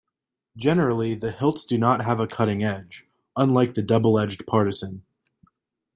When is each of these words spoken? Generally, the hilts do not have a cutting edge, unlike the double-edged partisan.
Generally, 0.57 1.13
the 1.13 1.29
hilts 1.29 1.63
do 1.63 1.77
not 1.77 2.03
have 2.03 2.19
a 2.19 2.25
cutting 2.25 2.63
edge, 2.63 3.05
unlike 3.35 3.75
the 3.75 3.83
double-edged 3.83 4.47
partisan. 4.47 5.03